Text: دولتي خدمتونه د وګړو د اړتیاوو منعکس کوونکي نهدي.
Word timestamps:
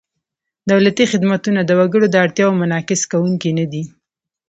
دولتي 0.71 1.05
خدمتونه 1.11 1.59
د 1.63 1.71
وګړو 1.79 2.07
د 2.11 2.15
اړتیاوو 2.23 2.59
منعکس 2.61 3.01
کوونکي 3.11 3.49
نهدي. 3.57 3.83